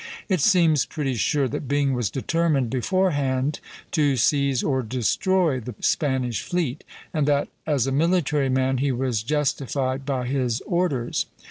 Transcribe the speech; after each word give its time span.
It 0.27 0.41
seems 0.41 0.83
pretty 0.87 1.13
sure 1.13 1.47
that 1.47 1.67
Byng 1.67 1.93
was 1.93 2.09
determined 2.09 2.71
beforehand 2.71 3.59
to 3.91 4.17
seize 4.17 4.63
or 4.63 4.81
destroy 4.81 5.59
the 5.59 5.75
Spanish 5.79 6.41
fleet, 6.41 6.83
and 7.13 7.27
that 7.27 7.49
as 7.67 7.85
a 7.85 7.91
military 7.91 8.49
man 8.49 8.79
he 8.79 8.91
was 8.91 9.21
justified 9.21 10.03
by 10.03 10.25
his 10.25 10.59
orders. 10.61 11.27